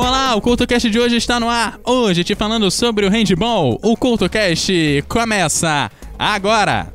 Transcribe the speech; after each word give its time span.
Olá, 0.00 0.36
o 0.36 0.40
CultoCast 0.40 0.88
de 0.88 0.96
hoje 1.00 1.16
está 1.16 1.40
no 1.40 1.50
ar. 1.50 1.80
Hoje 1.84 2.22
te 2.22 2.36
falando 2.36 2.70
sobre 2.70 3.04
o 3.04 3.10
handball. 3.10 3.80
O 3.82 3.96
CultoCast 3.96 5.02
começa 5.08 5.90
agora. 6.16 6.86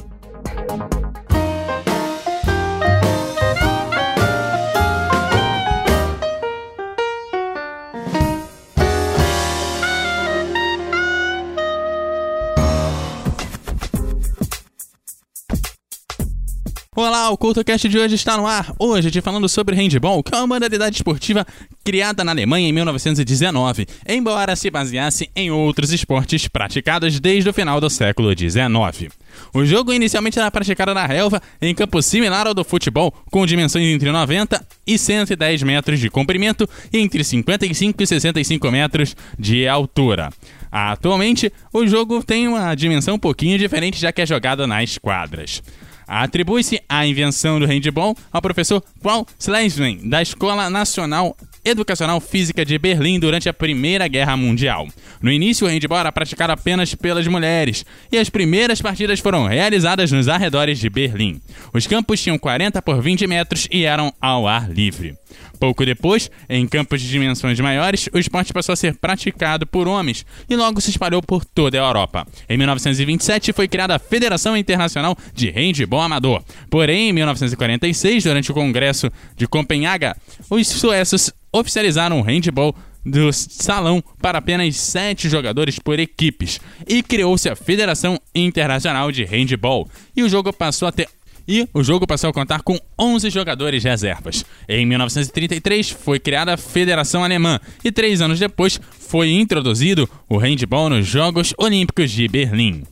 Olá, 16.95 17.31
o 17.31 17.37
CultoCast 17.39 17.89
de 17.89 17.97
hoje 17.97 18.13
está 18.13 18.37
no 18.37 18.45
ar. 18.45 18.71
Hoje 18.77 19.09
te 19.09 19.19
falando 19.19 19.49
sobre 19.49 19.75
handball, 19.75 20.21
que 20.21 20.31
é 20.31 20.37
uma 20.37 20.45
modalidade 20.45 20.95
esportiva 20.95 21.43
criada 21.83 22.23
na 22.23 22.31
Alemanha 22.31 22.69
em 22.69 22.71
1919, 22.71 23.87
embora 24.07 24.55
se 24.55 24.69
baseasse 24.69 25.27
em 25.35 25.49
outros 25.49 25.91
esportes 25.91 26.47
praticados 26.47 27.19
desde 27.19 27.49
o 27.49 27.53
final 27.53 27.81
do 27.81 27.89
século 27.89 28.29
XIX. 28.37 29.11
O 29.51 29.65
jogo 29.65 29.91
inicialmente 29.91 30.37
era 30.37 30.51
praticado 30.51 30.93
na 30.93 31.07
relva, 31.07 31.41
em 31.59 31.73
campo 31.73 31.99
similar 31.99 32.45
ao 32.45 32.53
do 32.53 32.63
futebol, 32.63 33.11
com 33.31 33.43
dimensões 33.43 33.87
entre 33.87 34.11
90 34.11 34.63
e 34.85 34.95
110 34.95 35.63
metros 35.63 35.99
de 35.99 36.11
comprimento 36.11 36.69
e 36.93 36.99
entre 36.99 37.23
55 37.23 38.03
e 38.03 38.05
65 38.05 38.69
metros 38.69 39.15
de 39.39 39.67
altura. 39.67 40.29
Atualmente, 40.71 41.51
o 41.73 41.87
jogo 41.87 42.23
tem 42.23 42.47
uma 42.47 42.75
dimensão 42.75 43.15
um 43.15 43.19
pouquinho 43.19 43.57
diferente, 43.57 43.99
já 43.99 44.11
que 44.11 44.21
é 44.21 44.27
jogado 44.27 44.67
nas 44.67 44.99
quadras. 44.99 45.59
Atribui-se 46.07 46.81
a 46.87 47.05
invenção 47.05 47.59
do 47.59 47.65
handball 47.65 48.15
ao 48.31 48.41
professor 48.41 48.83
Paul 49.01 49.25
Schleswig, 49.39 50.07
da 50.07 50.21
Escola 50.21 50.69
Nacional 50.69 51.35
Educacional 51.65 52.19
Física 52.19 52.65
de 52.65 52.77
Berlim 52.77 53.19
durante 53.19 53.47
a 53.47 53.53
Primeira 53.53 54.07
Guerra 54.07 54.35
Mundial. 54.35 54.87
No 55.21 55.31
início, 55.31 55.65
o 55.65 55.69
handball 55.69 55.99
era 55.99 56.11
praticado 56.11 56.51
apenas 56.51 56.93
pelas 56.93 57.25
mulheres, 57.25 57.85
e 58.11 58.17
as 58.17 58.29
primeiras 58.29 58.81
partidas 58.81 59.19
foram 59.19 59.45
realizadas 59.47 60.11
nos 60.11 60.27
arredores 60.27 60.77
de 60.79 60.89
Berlim. 60.89 61.39
Os 61.73 61.87
campos 61.87 62.21
tinham 62.21 62.37
40 62.37 62.81
por 62.81 63.01
20 63.01 63.25
metros 63.27 63.67
e 63.71 63.85
eram 63.85 64.13
ao 64.19 64.45
ar 64.47 64.69
livre. 64.69 65.15
Pouco 65.63 65.85
depois, 65.85 66.29
em 66.49 66.67
campos 66.67 67.01
de 67.01 67.07
dimensões 67.07 67.57
maiores, 67.57 68.09
o 68.11 68.19
esporte 68.19 68.51
passou 68.51 68.73
a 68.73 68.75
ser 68.75 68.97
praticado 68.97 69.65
por 69.65 69.87
homens 69.87 70.25
e 70.49 70.57
logo 70.57 70.81
se 70.81 70.89
espalhou 70.89 71.21
por 71.21 71.45
toda 71.45 71.77
a 71.77 71.87
Europa. 71.87 72.27
Em 72.49 72.57
1927 72.57 73.53
foi 73.53 73.69
criada 73.69 73.95
a 73.95 73.99
Federação 73.99 74.57
Internacional 74.57 75.17
de 75.33 75.49
Handball 75.49 76.01
Amador. 76.01 76.43
Porém, 76.69 77.07
em 77.07 77.13
1946, 77.13 78.25
durante 78.25 78.51
o 78.51 78.53
Congresso 78.53 79.09
de 79.37 79.47
Copenhaga, 79.47 80.17
os 80.49 80.67
suecos 80.67 81.31
oficializaram 81.49 82.19
o 82.19 82.23
handball 82.23 82.75
do 83.05 83.31
salão 83.31 84.03
para 84.21 84.39
apenas 84.39 84.75
sete 84.75 85.29
jogadores 85.29 85.79
por 85.79 85.97
equipes 85.97 86.59
e 86.85 87.01
criou-se 87.01 87.47
a 87.47 87.55
Federação 87.55 88.19
Internacional 88.35 89.13
de 89.13 89.23
Handball. 89.23 89.87
E 90.13 90.23
o 90.23 90.29
jogo 90.29 90.51
passou 90.51 90.89
a 90.89 90.91
ter 90.91 91.07
e 91.47 91.67
o 91.73 91.83
jogo 91.83 92.07
passou 92.07 92.29
a 92.29 92.33
contar 92.33 92.61
com 92.61 92.79
11 92.99 93.29
jogadores 93.29 93.83
reservas. 93.83 94.45
Em 94.67 94.85
1933 94.85 95.89
foi 95.89 96.19
criada 96.19 96.53
a 96.53 96.57
Federação 96.57 97.23
Alemã 97.23 97.59
e 97.83 97.91
três 97.91 98.21
anos 98.21 98.39
depois 98.39 98.79
foi 98.99 99.31
introduzido 99.31 100.09
o 100.29 100.37
handball 100.37 100.89
nos 100.89 101.05
Jogos 101.05 101.53
Olímpicos 101.57 102.11
de 102.11 102.27
Berlim. 102.27 102.83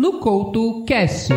No 0.00 0.14
Couto 0.14 0.82
Cast. 0.86 1.28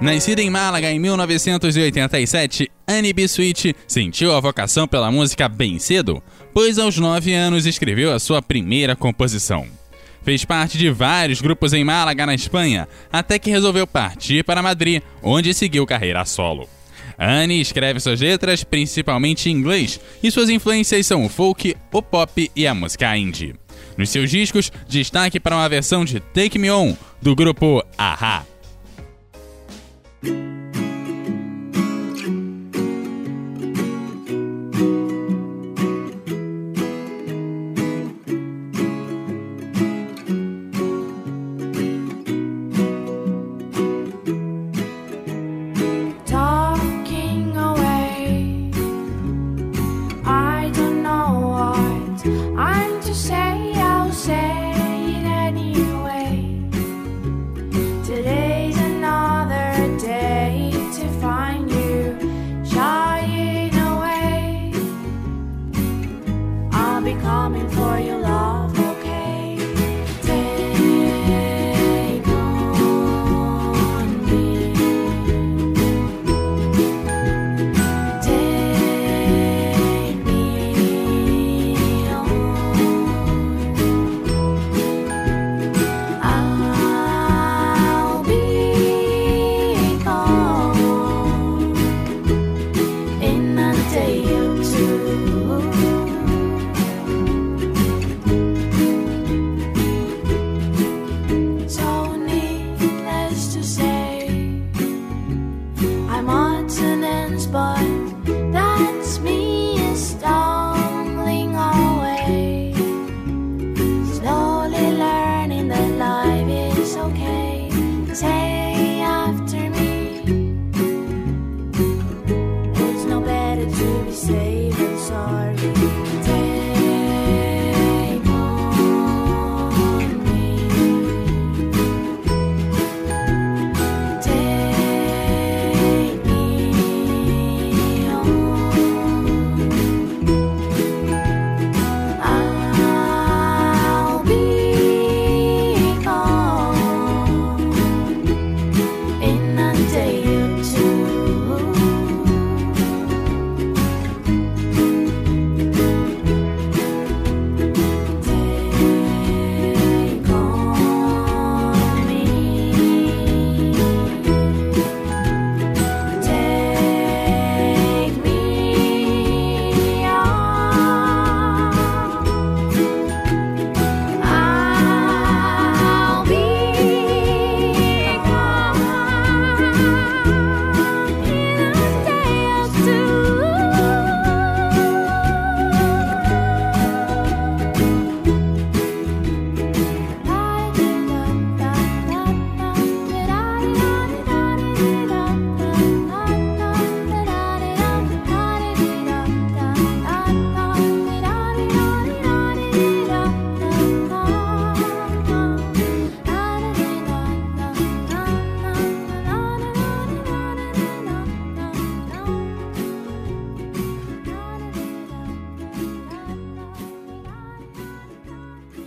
Nascida 0.00 0.40
em 0.40 0.48
Málaga 0.48 0.92
em 0.92 0.98
1987, 1.00 2.70
Annie 2.86 3.12
B. 3.12 3.24
Sweet 3.24 3.74
sentiu 3.88 4.32
a 4.32 4.38
vocação 4.38 4.86
pela 4.86 5.10
música 5.10 5.48
bem 5.48 5.80
cedo, 5.80 6.22
pois 6.54 6.78
aos 6.78 6.96
9 6.96 7.34
anos 7.34 7.66
escreveu 7.66 8.12
a 8.12 8.20
sua 8.20 8.40
primeira 8.40 8.94
composição. 8.94 9.66
Fez 10.22 10.44
parte 10.44 10.78
de 10.78 10.88
vários 10.88 11.40
grupos 11.40 11.72
em 11.72 11.82
Málaga, 11.82 12.24
na 12.26 12.34
Espanha, 12.36 12.86
até 13.12 13.40
que 13.40 13.50
resolveu 13.50 13.84
partir 13.84 14.44
para 14.44 14.62
Madrid, 14.62 15.02
onde 15.20 15.52
seguiu 15.52 15.84
carreira 15.84 16.24
solo. 16.24 16.68
Annie 17.18 17.60
escreve 17.60 17.98
suas 17.98 18.20
letras 18.20 18.62
principalmente 18.62 19.50
em 19.50 19.52
inglês, 19.52 19.98
e 20.22 20.30
suas 20.30 20.48
influências 20.48 21.08
são 21.08 21.24
o 21.24 21.28
folk, 21.28 21.76
o 21.92 22.00
pop 22.00 22.48
e 22.54 22.68
a 22.68 22.72
música 22.72 23.16
indie. 23.16 23.61
Nos 23.96 24.10
seus 24.10 24.30
discos, 24.30 24.72
destaque 24.88 25.38
para 25.38 25.56
uma 25.56 25.68
versão 25.68 26.04
de 26.04 26.20
Take 26.20 26.58
Me 26.58 26.70
On, 26.70 26.96
do 27.20 27.34
grupo 27.34 27.84
Aha. 27.98 28.44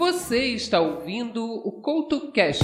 Você 0.05 0.53
está 0.53 0.79
ouvindo 0.79 1.43
o 1.43 1.71
CoutoCast. 1.81 2.63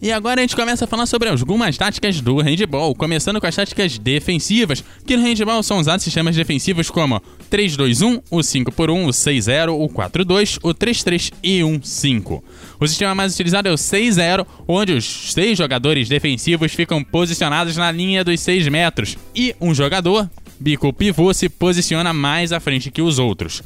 E 0.00 0.12
agora 0.12 0.40
a 0.40 0.42
gente 0.42 0.54
começa 0.54 0.84
a 0.84 0.86
falar 0.86 1.06
sobre 1.06 1.28
algumas 1.28 1.76
táticas 1.76 2.20
do 2.20 2.36
handball, 2.36 2.94
começando 2.94 3.40
com 3.40 3.46
as 3.48 3.56
táticas 3.56 3.98
defensivas, 3.98 4.84
que 5.04 5.16
no 5.16 5.24
handball 5.24 5.60
são 5.64 5.80
usados 5.80 6.04
sistemas 6.04 6.36
defensivos 6.36 6.88
como 6.88 7.20
3-2-1, 7.50 8.22
o 8.30 8.38
5x1, 8.38 9.06
o 9.06 9.10
6-0, 9.10 9.70
o 9.70 9.88
4-2, 9.88 10.60
o 10.62 10.72
3-3 10.72 11.32
e 11.42 11.58
1-5. 11.58 12.42
O 12.78 12.86
sistema 12.86 13.12
mais 13.12 13.34
utilizado 13.34 13.68
é 13.68 13.72
o 13.72 13.76
6-0, 13.76 14.46
onde 14.68 14.92
os 14.92 15.32
seis 15.32 15.58
jogadores 15.58 16.08
defensivos 16.08 16.72
ficam 16.72 17.02
posicionados 17.02 17.76
na 17.76 17.90
linha 17.90 18.22
dos 18.22 18.38
6 18.38 18.68
metros 18.68 19.18
e 19.34 19.56
um 19.60 19.74
jogador, 19.74 20.30
bico 20.58 20.92
pivô, 20.92 21.32
se 21.32 21.48
posiciona 21.48 22.12
mais 22.12 22.52
à 22.52 22.60
frente 22.60 22.90
que 22.90 23.02
os 23.02 23.18
outros. 23.18 23.62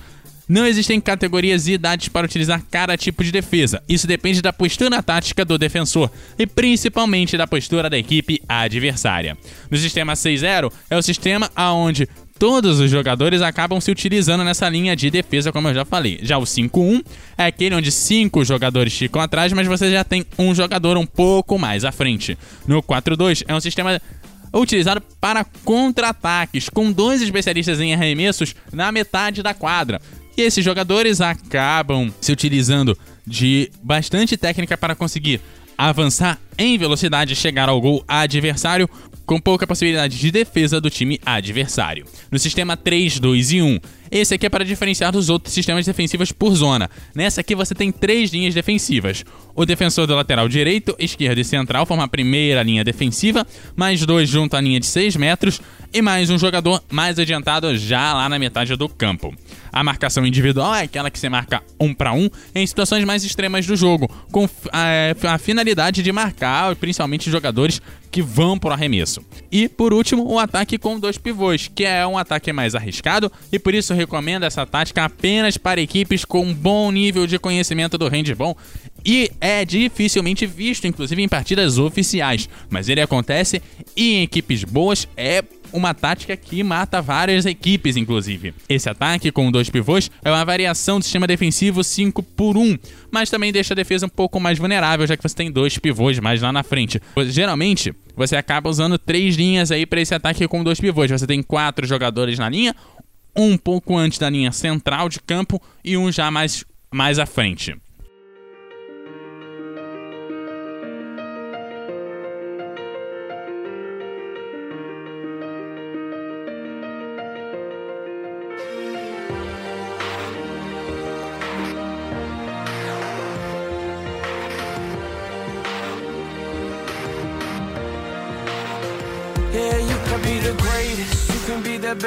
Não 0.49 0.67
existem 0.67 0.99
categorias 0.99 1.67
e 1.67 1.73
idades 1.73 2.09
para 2.09 2.25
utilizar 2.25 2.63
cada 2.71 2.97
tipo 2.97 3.23
de 3.23 3.31
defesa. 3.31 3.83
Isso 3.87 4.07
depende 4.07 4.41
da 4.41 4.51
postura 4.51 5.03
tática 5.03 5.45
do 5.45 5.59
defensor 5.59 6.11
e 6.39 6.47
principalmente 6.47 7.37
da 7.37 7.47
postura 7.47 7.91
da 7.91 7.99
equipe 7.99 8.41
adversária. 8.49 9.37
No 9.71 9.77
sistema 9.77 10.15
6-0 10.15 10.73
é 10.89 10.97
o 10.97 11.03
sistema 11.03 11.51
onde 11.55 12.09
todos 12.39 12.79
os 12.79 12.91
jogadores 12.91 13.43
acabam 13.43 13.81
se 13.81 13.91
utilizando 13.91 14.45
nessa 14.45 14.69
linha 14.69 14.95
de 14.95 15.11
defesa, 15.11 15.53
como 15.53 15.69
eu 15.69 15.75
já 15.75 15.85
falei. 15.85 16.21
Já 16.23 16.39
o 16.39 16.45
5-1 16.45 17.05
é 17.37 17.47
aquele 17.47 17.75
onde 17.75 17.91
cinco 17.91 18.45
jogadores 18.45 18.97
ficam 18.97 19.21
atrás, 19.21 19.53
mas 19.53 19.67
você 19.67 19.91
já 19.91 20.05
tem 20.05 20.25
um 20.39 20.55
jogador 20.55 20.97
um 20.97 21.05
pouco 21.05 21.59
mais 21.59 21.85
à 21.85 21.93
frente. 21.93 22.39
No 22.67 22.83
4-2 22.83 23.45
é 23.47 23.55
um 23.55 23.61
sistema 23.61 24.01
utilizado 24.55 25.03
para 25.21 25.45
contra-ataques, 25.65 26.69
com 26.69 26.91
dois 26.93 27.23
especialistas 27.23 27.81
em 27.81 27.95
arremessos 27.95 28.55
na 28.73 28.91
metade 28.91 29.43
da 29.43 29.55
quadra. 29.55 30.01
E 30.37 30.43
esses 30.43 30.65
jogadores 30.65 31.21
acabam 31.21 32.13
se 32.21 32.33
utilizando 32.33 32.97
de 33.27 33.71
bastante 33.83 34.37
técnica 34.37 34.77
para 34.77 34.95
conseguir 34.95 35.41
avançar 35.77 36.41
em 36.57 36.77
velocidade 36.79 37.33
e 37.33 37.37
chegar 37.37 37.69
ao 37.69 37.81
gol 37.81 38.05
adversário, 38.09 38.89
com 39.25 39.41
pouca 39.41 39.67
possibilidade 39.67 40.19
de 40.19 40.31
defesa 40.31 40.81
do 40.81 40.89
time 40.89 41.21
adversário. 41.25 42.07
No 42.31 42.39
sistema 42.39 42.77
3, 42.77 43.21
2 43.21 43.53
e 43.53 43.63
1, 43.63 43.79
Esse 44.11 44.35
aqui 44.35 44.47
é 44.47 44.49
para 44.49 44.65
diferenciar 44.65 45.13
dos 45.13 45.29
outros 45.29 45.55
sistemas 45.55 45.87
defensivos 45.87 46.33
por 46.33 46.55
zona. 46.55 46.91
Nessa 47.15 47.41
aqui 47.41 47.55
você 47.55 47.75
tem 47.75 47.93
três 47.93 48.31
linhas 48.31 48.55
defensivas. 48.55 49.25
O 49.55 49.67
defensor 49.67 50.07
do 50.07 50.15
lateral 50.15 50.49
direito, 50.49 50.95
esquerdo 50.99 51.39
e 51.39 51.45
central 51.45 51.85
formam 51.85 52.05
a 52.05 52.09
primeira 52.09 52.63
linha 52.63 52.85
defensiva, 52.85 53.47
mais 53.77 54.05
dois 54.05 54.29
junto 54.29 54.57
à 54.57 54.61
linha 54.61 54.81
de 54.81 54.87
6 54.87 55.17
metros 55.17 55.61
e 55.93 56.03
mais 56.03 56.29
um 56.31 56.39
jogador 56.39 56.83
mais 56.91 57.19
adiantado 57.19 57.77
já 57.77 58.13
lá 58.13 58.29
na 58.29 58.39
metade 58.39 58.77
do 58.77 58.89
campo. 58.89 59.35
A 59.73 59.83
marcação 59.85 60.27
individual 60.27 60.75
é 60.75 60.83
aquela 60.83 61.11
que 61.11 61.19
se 61.19 61.29
marca 61.29 61.63
um 61.79 61.95
para 61.95 62.13
um 62.13 62.29
em 62.55 62.67
situações 62.67 63.05
mais 63.05 63.25
extremas 63.25 63.67
do 63.67 63.77
jogo, 63.77 64.09
com 64.31 64.49
a, 64.73 65.35
a 65.35 65.39
finalidade 65.39 66.03
de 66.03 66.13
marcar 66.13 66.75
principalmente 66.77 67.31
jogadores 67.31 67.81
que 68.11 68.23
vão 68.23 68.59
para 68.59 68.71
o 68.71 68.73
arremesso. 68.73 69.23
E 69.53 69.69
por 69.69 69.93
último, 69.93 70.27
o 70.27 70.39
ataque 70.39 70.79
com 70.79 70.99
dois 70.99 71.19
pivôs, 71.19 71.71
que 71.75 71.85
é 71.85 72.07
um 72.07 72.17
ataque 72.17 72.53
mais 72.53 72.75
arriscado 72.75 73.31
e 73.53 73.59
por 73.59 73.75
isso 73.75 73.93
recomendo 73.99 74.45
essa 74.45 74.65
tática 74.65 75.05
apenas 75.05 75.59
para 75.59 75.81
equipes 75.81 76.25
com 76.25 76.43
um 76.43 76.55
bom 76.55 76.91
nível 76.91 77.27
de 77.27 77.39
conhecimento 77.39 77.99
do 77.99 78.09
handball 78.09 78.57
e 79.05 79.31
é 79.41 79.65
dificilmente 79.65 80.47
visto, 80.47 80.87
inclusive 80.87 81.23
em 81.23 81.29
partidas 81.29 81.79
oficiais, 81.79 82.49
mas 82.71 82.89
ele 82.89 83.01
acontece 83.01 83.63
e 83.97 84.15
em 84.15 84.23
equipes 84.23 84.65
boas 84.65 85.07
é 85.17 85.43
uma 85.73 85.95
tática 85.95 86.37
que 86.37 86.63
mata 86.63 87.03
várias 87.03 87.45
equipes, 87.47 87.97
inclusive. 87.97 88.55
Esse 88.69 88.89
ataque 88.89 89.31
com 89.31 89.51
dois 89.51 89.69
pivôs 89.69 90.11
é 90.25 90.31
uma 90.31 90.45
variação 90.45 90.99
do 90.99 91.03
sistema 91.03 91.27
defensivo 91.27 91.85
5 91.85 92.23
por 92.23 92.57
1, 92.57 92.79
mas 93.11 93.31
também 93.31 93.53
deixa 93.53 93.75
a 93.75 93.77
defesa 93.77 94.07
um 94.07 94.09
pouco 94.09 94.41
mais 94.41 94.59
vulnerável, 94.59 95.07
já 95.07 95.17
que 95.17 95.23
você 95.23 95.35
tem 95.35 95.51
dois 95.51 95.79
pivôs 95.79 96.19
mais 96.21 96.41
lá 96.41 96.53
na 96.53 96.63
frente. 96.63 97.01
Geralmente, 97.27 97.95
você 98.17 98.37
acaba 98.37 98.69
usando 98.69 98.99
três 98.99 99.37
linhas 99.37 99.71
aí 99.71 99.87
para 99.87 100.01
esse 100.01 100.15
ataque 100.15 100.47
com 100.49 100.65
dois 100.65 100.81
pivôs. 100.81 101.11
Você 101.11 101.27
tem 101.27 101.43
quatro 101.43 101.87
jogadores 101.87 102.39
na 102.39 102.49
linha, 102.49 102.75
um 103.37 103.57
pouco 103.57 103.97
antes 103.97 104.19
da 104.19 104.29
linha 104.29 104.53
central 104.53 105.09
de 105.09 105.21
campo 105.21 105.61
e 105.85 105.97
um 105.97 106.11
já 106.11 106.31
mais, 106.31 106.65
mais 106.91 107.19
à 107.19 107.27
frente. 107.27 107.77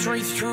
Straight 0.00 0.24
through 0.24 0.47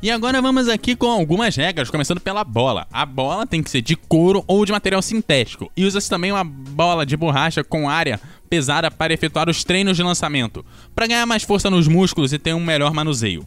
E 0.00 0.12
agora 0.12 0.40
vamos 0.40 0.68
aqui 0.68 0.94
com 0.94 1.10
algumas 1.10 1.56
regras, 1.56 1.90
começando 1.90 2.20
pela 2.20 2.44
bola. 2.44 2.86
A 2.92 3.04
bola 3.04 3.44
tem 3.44 3.60
que 3.60 3.68
ser 3.68 3.82
de 3.82 3.96
couro 3.96 4.44
ou 4.46 4.64
de 4.64 4.70
material 4.70 5.02
sintético. 5.02 5.72
E 5.76 5.84
usa-se 5.84 6.08
também 6.08 6.30
uma 6.30 6.44
bola 6.44 7.04
de 7.04 7.16
borracha 7.16 7.64
com 7.64 7.90
área 7.90 8.20
pesada 8.48 8.92
para 8.92 9.12
efetuar 9.12 9.50
os 9.50 9.64
treinos 9.64 9.96
de 9.96 10.02
lançamento, 10.04 10.64
para 10.94 11.08
ganhar 11.08 11.26
mais 11.26 11.42
força 11.42 11.68
nos 11.68 11.88
músculos 11.88 12.32
e 12.32 12.38
ter 12.38 12.54
um 12.54 12.60
melhor 12.60 12.94
manuseio. 12.94 13.44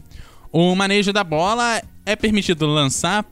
O 0.52 0.74
manejo 0.74 1.10
da 1.10 1.24
bola 1.24 1.80
é 2.04 2.14
permitido 2.14 2.66
lançar, 2.66 3.24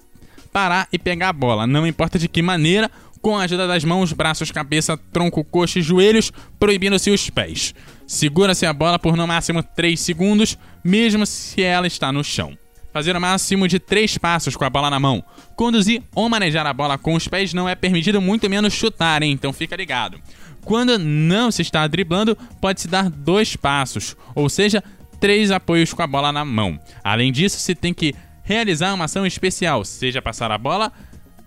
parar 0.51 0.89
e 0.91 0.99
pegar 0.99 1.29
a 1.29 1.35
bola, 1.35 1.67
não 1.67 1.87
importa 1.87 2.19
de 2.19 2.27
que 2.27 2.41
maneira, 2.41 2.91
com 3.21 3.37
a 3.37 3.43
ajuda 3.43 3.69
das 3.69 3.85
mãos, 3.85 4.15
braços, 4.15 4.51
cabeça, 4.51 4.97
tronco, 4.97 5.45
coxa 5.45 5.79
e 5.79 5.83
joelhos, 5.83 6.33
proibindo-se 6.59 7.11
os 7.11 7.29
pés. 7.29 7.75
Segura-se 8.07 8.65
a 8.65 8.73
bola 8.73 8.99
por 8.99 9.15
no 9.15 9.27
máximo 9.27 9.63
3 9.63 10.01
segundos, 10.01 10.57
mesmo 10.83 11.27
se 11.27 11.63
ela 11.63 11.87
está 11.87 12.11
no 12.11 12.25
chão. 12.25 12.57
Fazer 12.93 13.17
o 13.17 13.21
máximo 13.21 13.69
de 13.69 13.79
3 13.79 14.19
passos 14.19 14.57
com 14.57 14.65
a 14.65 14.71
bola 14.71 14.91
na 14.91 14.99
mão. 14.99 15.23
Conduzir 15.57 16.03
ou 16.15 16.29
manejar 16.29 16.67
a 16.67 16.73
bola 16.73 16.99
com 16.99 17.15
os 17.15 17.29
pés 17.29 17.55
não 17.55 17.69
é 17.69 17.75
permitido, 17.75 18.21
muito 18.21 18.51
menos 18.51 18.73
chutar, 18.73 19.23
hein? 19.23 19.33
então 19.33 19.53
fica 19.53 19.77
ligado. 19.77 20.19
Quando 20.65 20.99
não 20.99 21.51
se 21.51 21.63
está 21.63 21.87
driblando, 21.87 22.37
pode-se 22.61 22.89
dar 22.89 23.09
dois 23.09 23.57
passos, 23.57 24.17
ou 24.35 24.49
seja, 24.49 24.83
três 25.19 25.51
apoios 25.51 25.93
com 25.93 26.03
a 26.03 26.07
bola 26.07 26.33
na 26.33 26.45
mão. 26.45 26.79
Além 27.03 27.33
disso, 27.33 27.59
se 27.59 27.75
tem 27.75 27.95
que 27.95 28.15
realizar 28.43 28.93
uma 28.95 29.05
ação 29.05 29.25
especial, 29.25 29.85
seja 29.85 30.21
passar 30.21 30.51
a 30.51 30.59
bola, 30.59 30.93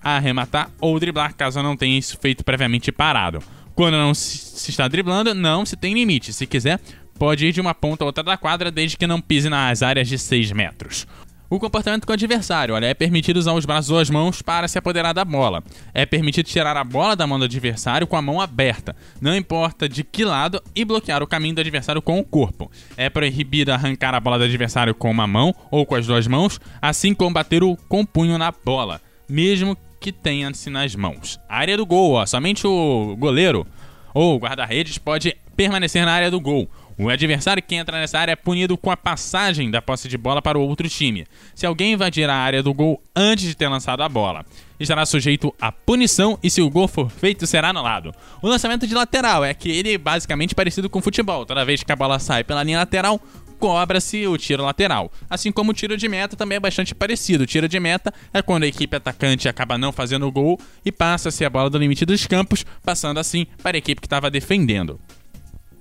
arrematar 0.02 0.70
ou 0.80 1.00
driblar, 1.00 1.36
caso 1.36 1.62
não 1.62 1.78
tenha 1.78 1.98
isso 1.98 2.18
feito 2.20 2.44
previamente 2.44 2.92
parado. 2.92 3.40
Quando 3.76 3.98
não 3.98 4.14
se 4.14 4.70
está 4.70 4.88
driblando, 4.88 5.34
não 5.34 5.66
se 5.66 5.76
tem 5.76 5.94
limite. 5.94 6.32
Se 6.32 6.46
quiser, 6.46 6.80
pode 7.18 7.46
ir 7.46 7.52
de 7.52 7.62
uma 7.62 7.74
ponta 7.74 8.04
a 8.04 8.08
outra 8.08 8.24
da 8.24 8.38
quadra, 8.38 8.70
desde 8.70 8.98
que 8.98 9.08
não 9.08 9.20
pise 9.20 9.50
nas 9.50 9.82
áreas 9.82 10.08
de 10.08 10.18
6 10.18 10.52
metros. 10.52 11.08
O 11.54 11.60
comportamento 11.60 12.08
com 12.08 12.12
o 12.12 12.16
adversário, 12.16 12.74
olha, 12.74 12.88
é 12.88 12.96
permitido 12.96 13.38
usar 13.38 13.54
os 13.54 13.64
braços 13.64 13.92
ou 13.92 14.00
as 14.00 14.10
mãos 14.10 14.42
para 14.42 14.68
se 14.68 14.76
apoderar 14.76 15.14
da 15.14 15.24
bola. 15.24 15.64
É 15.94 16.04
permitido 16.04 16.48
tirar 16.48 16.76
a 16.76 16.84
bola 16.84 17.16
da 17.16 17.28
mão 17.28 17.38
do 17.38 17.46
adversário 17.46 18.08
com 18.08 18.18
a 18.18 18.24
mão 18.24 18.42
aberta, 18.42 18.96
não 19.22 19.36
importa 19.36 19.88
de 19.88 20.04
que 20.04 20.26
lado, 20.26 20.60
e 20.76 20.84
bloquear 20.84 21.22
o 21.22 21.28
caminho 21.28 21.54
do 21.54 21.62
adversário 21.62 22.02
com 22.02 22.18
o 22.18 22.24
corpo. 22.24 22.72
É 22.98 23.08
proibido 23.08 23.72
arrancar 23.72 24.16
a 24.16 24.20
bola 24.20 24.40
do 24.40 24.46
adversário 24.46 24.96
com 24.96 25.12
uma 25.12 25.28
mão 25.28 25.54
ou 25.70 25.86
com 25.86 25.94
as 25.94 26.08
duas 26.08 26.26
mãos, 26.26 26.60
assim 26.82 27.14
como 27.14 27.36
bater 27.36 27.62
o 27.62 27.78
com 27.88 28.04
punho 28.04 28.36
na 28.40 28.52
bola, 28.52 29.00
mesmo 29.30 29.78
que 30.02 30.12
tenha-se 30.12 30.72
nas 30.72 30.96
mãos. 30.96 31.40
A 31.48 31.58
área 31.58 31.78
do 31.78 31.86
gol, 31.86 32.14
ó, 32.14 32.26
somente 32.26 32.66
o 32.66 33.16
goleiro 33.16 33.64
ou 34.12 34.40
guarda-redes 34.40 34.98
pode 34.98 35.38
permanecer 35.56 36.04
na 36.04 36.14
área 36.14 36.32
do 36.32 36.40
gol. 36.40 36.68
O 36.98 37.10
adversário 37.10 37.64
que 37.64 37.74
entra 37.74 38.00
nessa 38.00 38.20
área 38.20 38.34
é 38.34 38.36
punido 38.36 38.78
com 38.78 38.92
a 38.92 38.98
passagem 38.98 39.72
da 39.72 39.82
posse 39.82 40.08
de 40.08 40.18
bola 40.18 40.42
para 40.42 40.60
o 40.60 40.62
outro 40.62 40.88
time. 40.88 41.26
Se 41.56 41.66
alguém 41.66 41.94
invadir 41.94 42.30
a 42.30 42.36
área 42.36 42.62
do 42.62 42.74
gol 42.74 43.02
antes 43.16 43.46
de 43.46 43.56
ter 43.56 43.68
lançado 43.68 44.04
a 44.04 44.10
bola, 44.10 44.46
estará 44.80 45.06
sujeito 45.06 45.54
à 45.60 45.72
punição 45.72 46.38
e 46.44 46.52
se 46.52 46.62
o 46.62 46.70
gol 46.70 46.88
for 46.88 47.10
feito, 47.10 47.48
será 47.48 47.70
anulado. 47.70 48.14
O 48.42 48.48
lançamento 48.48 48.86
de 48.86 48.94
lateral 48.94 49.44
é 49.44 49.50
aquele 49.50 49.98
basicamente 49.98 50.54
parecido 50.54 50.88
com 50.88 51.02
futebol. 51.02 51.46
Toda 51.46 51.66
vez 51.66 51.82
que 51.82 51.92
a 51.92 51.96
bola 51.96 52.20
sai 52.20 52.44
pela 52.44 52.62
linha 52.64 52.78
lateral, 52.78 53.20
cobra-se 53.60 54.28
o 54.28 54.38
tiro 54.38 54.64
lateral. 54.64 55.12
Assim 55.28 55.52
como 55.52 55.72
o 55.72 55.74
tiro 55.74 55.98
de 55.98 56.08
meta 56.08 56.36
também 56.36 56.58
é 56.58 56.60
bastante 56.60 56.94
parecido. 56.94 57.44
O 57.44 57.48
tiro 57.48 57.68
de 57.68 57.80
meta 57.80 58.14
é 58.32 58.42
quando 58.42 58.64
a 58.64 58.68
equipe 58.68 58.96
atacante 58.96 59.50
acaba 59.50 59.80
não 59.80 59.92
fazendo 59.92 60.28
o 60.28 60.32
gol 60.32 60.60
e 60.86 60.92
passa-se 60.92 61.44
a 61.44 61.50
bola 61.50 61.72
do 61.72 61.78
limite 61.80 62.06
dos 62.06 62.28
campos, 62.28 62.64
passando 62.84 63.20
assim 63.20 63.48
para 63.64 63.78
a 63.78 63.80
equipe 63.80 64.00
que 64.00 64.06
estava 64.06 64.30
defendendo. 64.30 65.00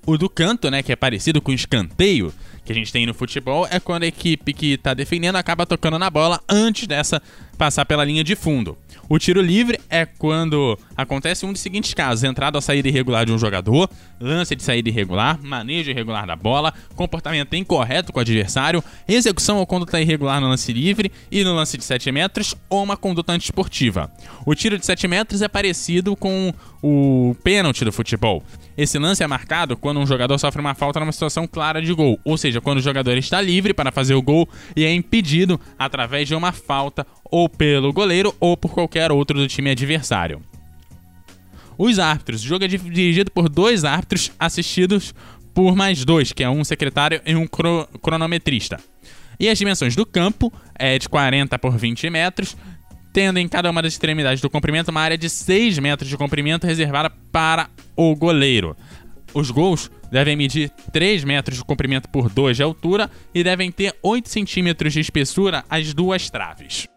O 0.04 0.18
do 0.18 0.28
canto, 0.28 0.68
né, 0.68 0.82
que 0.82 0.90
é 0.90 0.96
parecido 0.96 1.40
com 1.40 1.52
o 1.52 1.54
escanteio 1.54 2.34
que 2.64 2.72
a 2.72 2.74
gente 2.74 2.92
tem 2.92 3.06
no 3.06 3.14
futebol, 3.14 3.66
é 3.70 3.78
quando 3.78 4.02
a 4.02 4.06
equipe 4.06 4.52
que 4.52 4.72
está 4.74 4.94
defendendo 4.94 5.36
acaba 5.36 5.64
tocando 5.64 5.98
na 5.98 6.10
bola 6.10 6.40
antes 6.48 6.86
dessa 6.86 7.22
passar 7.56 7.84
pela 7.84 8.04
linha 8.04 8.24
de 8.24 8.34
fundo. 8.34 8.76
O 9.08 9.18
tiro 9.18 9.40
livre 9.40 9.78
é 9.88 10.04
quando 10.04 10.76
acontece 10.96 11.46
um 11.46 11.52
dos 11.52 11.60
seguintes 11.60 11.94
casos: 11.94 12.24
entrada 12.24 12.58
ou 12.58 12.62
saída 12.62 12.88
irregular 12.88 13.24
de 13.24 13.32
um 13.32 13.38
jogador, 13.38 13.88
lance 14.20 14.56
de 14.56 14.62
saída 14.62 14.88
irregular, 14.88 15.38
manejo 15.40 15.90
irregular 15.90 16.26
da 16.26 16.34
bola, 16.34 16.72
comportamento 16.96 17.54
incorreto 17.54 18.12
com 18.12 18.18
o 18.18 18.22
adversário, 18.22 18.82
execução 19.06 19.58
ou 19.58 19.66
conduta 19.66 20.00
irregular 20.00 20.40
no 20.40 20.48
lance 20.48 20.72
livre 20.72 21.12
e 21.30 21.44
no 21.44 21.54
lance 21.54 21.78
de 21.78 21.84
7 21.84 22.10
metros 22.10 22.56
ou 22.68 22.82
uma 22.82 22.96
conduta 22.96 23.32
antiesportiva. 23.32 24.10
O 24.44 24.54
tiro 24.54 24.78
de 24.78 24.84
7 24.84 25.06
metros 25.06 25.42
é 25.42 25.48
parecido 25.48 26.16
com 26.16 26.52
o 26.82 27.36
pênalti 27.44 27.84
do 27.84 27.92
futebol. 27.92 28.42
Esse 28.76 28.98
lance 28.98 29.22
é 29.22 29.26
marcado 29.26 29.76
quando 29.76 30.00
um 30.00 30.06
jogador 30.06 30.38
sofre 30.38 30.60
uma 30.60 30.74
falta 30.74 30.98
numa 30.98 31.12
situação 31.12 31.46
clara 31.46 31.82
de 31.82 31.92
gol, 31.92 32.18
ou 32.24 32.38
seja, 32.38 32.60
quando 32.60 32.78
o 32.78 32.82
jogador 32.82 33.16
está 33.18 33.40
livre 33.40 33.74
para 33.74 33.92
fazer 33.92 34.14
o 34.14 34.22
gol 34.22 34.48
e 34.74 34.84
é 34.84 34.92
impedido 34.92 35.60
através 35.78 36.26
de 36.26 36.34
uma 36.34 36.52
falta 36.52 37.06
ou 37.24 37.48
pelo 37.48 37.92
goleiro 37.92 38.34
ou 38.40 38.56
por 38.56 38.72
qualquer 38.72 39.12
outro 39.12 39.38
do 39.38 39.46
time 39.46 39.70
adversário. 39.70 40.42
Os 41.76 41.98
árbitros. 41.98 42.42
O 42.42 42.46
jogo 42.46 42.64
é 42.64 42.68
dirigido 42.68 43.30
por 43.30 43.48
dois 43.48 43.84
árbitros 43.84 44.30
assistidos 44.38 45.14
por 45.54 45.76
mais 45.76 46.04
dois, 46.04 46.32
que 46.32 46.42
é 46.42 46.48
um 46.48 46.64
secretário 46.64 47.20
e 47.26 47.34
um 47.34 47.46
cro 47.46 47.86
cronometrista. 48.00 48.78
E 49.38 49.48
as 49.48 49.58
dimensões 49.58 49.96
do 49.96 50.06
campo 50.06 50.52
é 50.74 50.98
de 50.98 51.08
40 51.08 51.58
por 51.58 51.76
20 51.76 52.08
metros, 52.10 52.56
tendo 53.12 53.38
em 53.38 53.48
cada 53.48 53.70
uma 53.70 53.82
das 53.82 53.92
extremidades 53.92 54.40
do 54.40 54.48
comprimento 54.48 54.90
uma 54.90 55.00
área 55.00 55.18
de 55.18 55.28
6 55.28 55.78
metros 55.78 56.08
de 56.08 56.16
comprimento 56.16 56.66
reservada 56.66 57.10
para 57.30 57.68
o 57.94 58.14
goleiro. 58.16 58.76
Os 59.34 59.50
gols 59.50 59.90
devem 60.10 60.36
medir 60.36 60.70
3 60.92 61.24
metros 61.24 61.58
de 61.58 61.64
comprimento 61.64 62.08
por 62.08 62.28
2 62.28 62.56
de 62.56 62.62
altura 62.62 63.10
e 63.34 63.42
devem 63.42 63.72
ter 63.72 63.94
8 64.02 64.28
centímetros 64.28 64.92
de 64.92 65.00
espessura 65.00 65.64
as 65.68 65.94
duas 65.94 66.28
traves. 66.28 66.91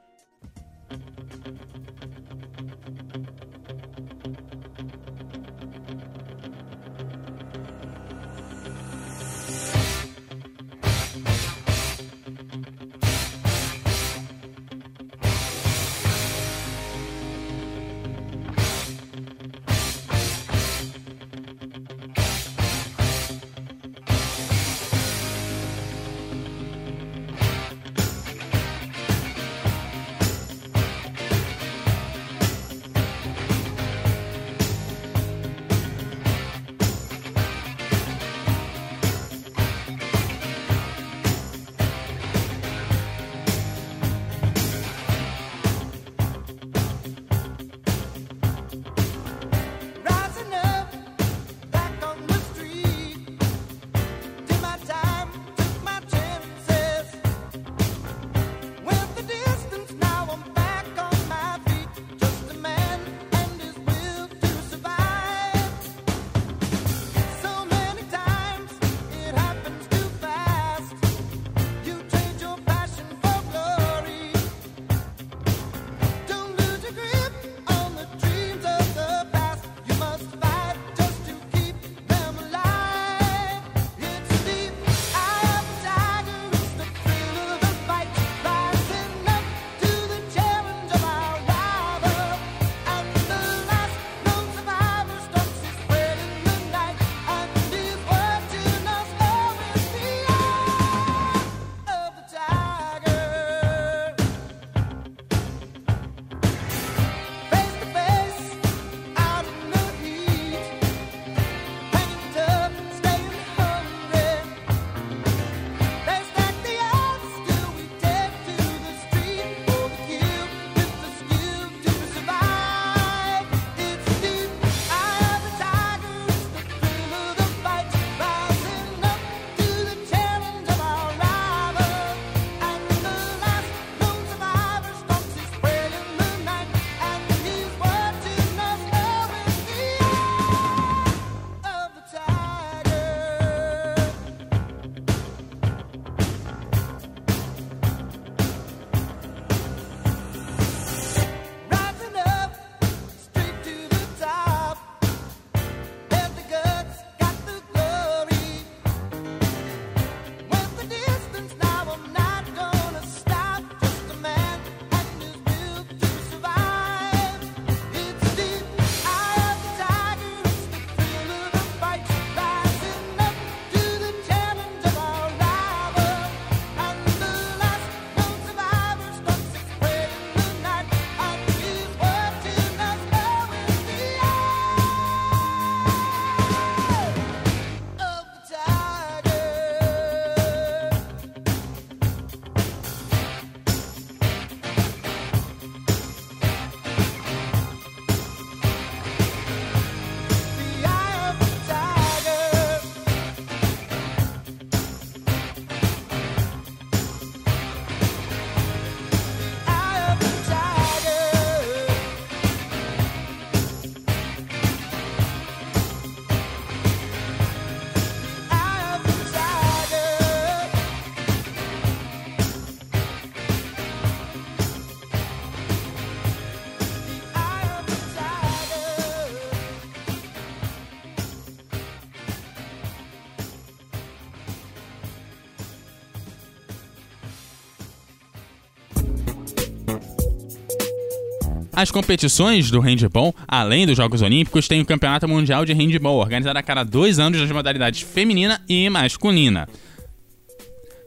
As 241.75 241.91
competições 241.91 242.71
do 242.71 242.79
handball, 242.79 243.35
além 243.45 243.85
dos 243.85 243.97
Jogos 243.97 244.21
Olímpicos, 244.21 244.65
tem 244.65 244.79
o 244.79 244.85
Campeonato 244.85 245.27
Mundial 245.27 245.65
de 245.65 245.73
Handball, 245.73 246.19
organizado 246.19 246.57
a 246.57 246.63
cada 246.63 246.85
dois 246.85 247.19
anos 247.19 247.41
nas 247.41 247.51
modalidades 247.51 248.01
feminina 248.01 248.61
e 248.69 248.89
masculina. 248.89 249.67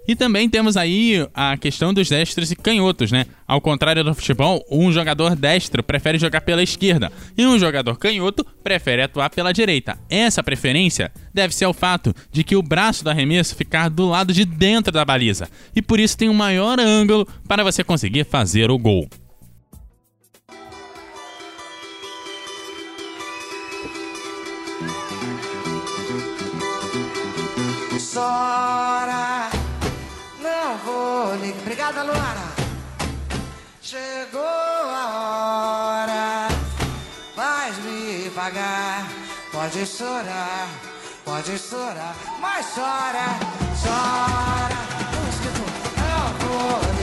E 0.06 0.14
também 0.14 0.46
temos 0.46 0.76
aí 0.76 1.26
a 1.32 1.56
questão 1.56 1.94
dos 1.94 2.10
destros 2.10 2.50
e 2.50 2.56
canhotos, 2.56 3.10
né? 3.10 3.24
Ao 3.46 3.62
contrário 3.62 4.04
do 4.04 4.14
futebol, 4.14 4.62
um 4.70 4.92
jogador 4.92 5.34
destro 5.34 5.82
prefere 5.82 6.18
jogar 6.18 6.42
pela 6.42 6.62
esquerda 6.62 7.10
e 7.36 7.46
um 7.46 7.58
jogador 7.58 7.96
canhoto 7.96 8.44
prefere 8.62 9.02
atuar 9.02 9.30
pela 9.30 9.52
direita. 9.52 9.98
Essa 10.10 10.42
preferência 10.42 11.10
deve 11.32 11.54
ser 11.54 11.64
ao 11.64 11.72
fato 11.72 12.14
de 12.30 12.44
que 12.44 12.56
o 12.56 12.62
braço 12.62 13.02
do 13.02 13.08
arremesso 13.08 13.56
ficar 13.56 13.88
do 13.88 14.06
lado 14.06 14.34
de 14.34 14.44
dentro 14.44 14.92
da 14.92 15.04
baliza 15.04 15.48
e 15.74 15.80
por 15.80 15.98
isso 15.98 16.16
tem 16.16 16.28
um 16.28 16.34
maior 16.34 16.78
ângulo 16.78 17.26
para 17.46 17.64
você 17.64 17.82
conseguir 17.82 18.24
fazer 18.24 18.70
o 18.70 18.78
gol. 18.78 19.08
Sora, 28.18 29.48
não 30.40 30.76
vou 30.78 31.36
ligar. 31.36 31.60
Obrigada, 31.60 32.02
Luara. 32.02 32.48
Chegou 33.80 34.42
a 34.42 35.04
hora, 36.02 36.48
vais 37.36 37.78
me 37.84 38.28
pagar. 38.30 39.06
Pode 39.52 39.86
chorar, 39.86 40.68
pode 41.24 41.56
chorar, 41.58 42.16
mas 42.40 42.66
chora, 42.74 43.28
chora. 43.84 44.78
Não 46.02 46.24
vou 46.40 46.97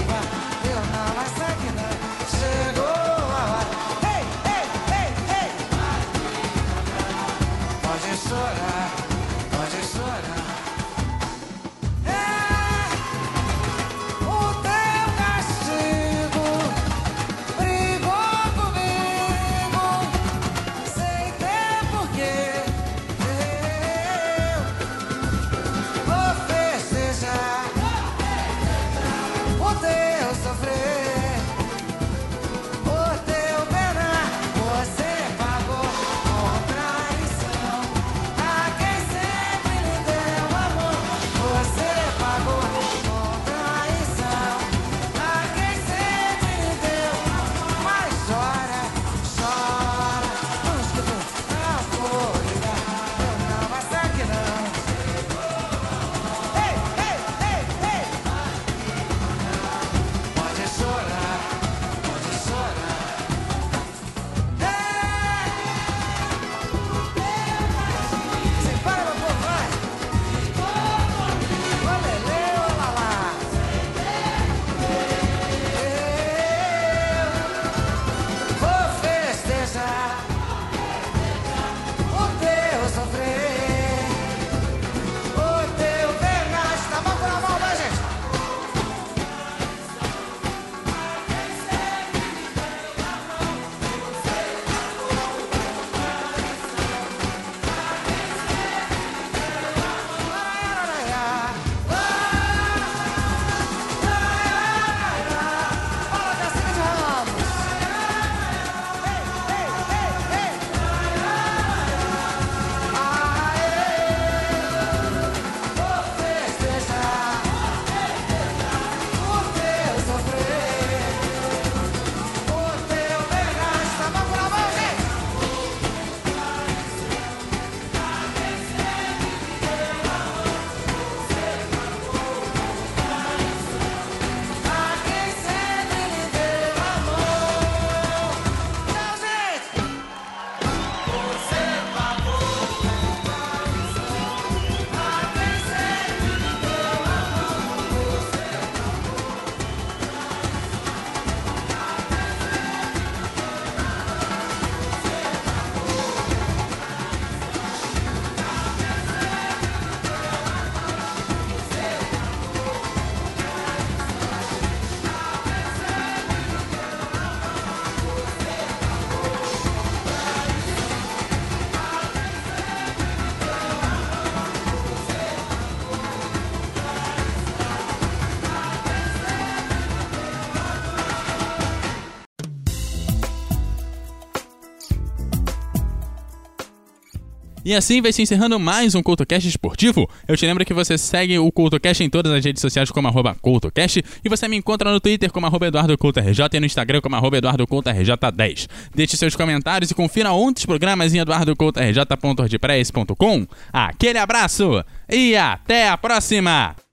E 187.66 187.74
assim 187.74 188.00
vai 188.00 188.14
se 188.14 188.22
encerrando 188.22 188.60
mais 188.60 188.94
um 188.94 189.02
CoutoCast 189.02 189.50
esportivo. 189.50 190.08
Eu 190.28 190.38
te 190.38 190.46
lembro 190.46 190.64
que 190.64 190.72
você 190.72 191.00
segue 191.00 191.40
o 191.40 191.52
CoutoCast 191.52 192.04
em 192.04 192.10
todas 192.12 192.32
as 192.32 192.46
redes 192.46 192.62
sociais 192.62 192.92
como 192.92 193.08
arroba 193.08 193.36
CoutoCast 193.42 194.06
e 194.24 194.30
você 194.30 194.48
me 194.48 194.56
encontra 194.56 194.92
no 194.92 195.00
Twitter 195.00 195.32
como 195.32 195.48
arroba 195.48 195.66
EduardoCoutoRJ 195.66 196.42
e 196.54 196.60
no 196.60 196.68
Instagram 196.68 197.02
como 197.02 197.16
arroba 197.16 197.40
EduardoCoutoRJ10. 197.40 198.68
Deixe 198.94 199.18
seus 199.18 199.36
comentários 199.36 199.90
e 199.90 199.96
confira 199.96 200.32
outros 200.32 200.68
programas 200.68 201.16
em 201.16 201.18
eduardocoutorj.wordpress.com. 201.18 203.48
Aquele 203.74 204.20
abraço 204.20 204.86
e 205.10 205.36
até 205.36 205.90
a 205.90 205.98
próxima! 205.98 206.85